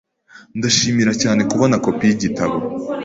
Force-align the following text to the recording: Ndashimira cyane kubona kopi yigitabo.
Ndashimira 0.57 1.11
cyane 1.21 1.41
kubona 1.51 1.75
kopi 1.83 2.03
yigitabo. 2.09 2.55